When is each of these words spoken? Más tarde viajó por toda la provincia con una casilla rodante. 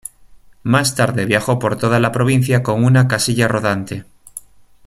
Más 0.63 0.95
tarde 0.95 1.25
viajó 1.25 1.59
por 1.59 1.77
toda 1.77 1.99
la 1.99 2.11
provincia 2.11 2.63
con 2.63 2.83
una 2.85 3.07
casilla 3.07 3.47
rodante. 3.47 4.03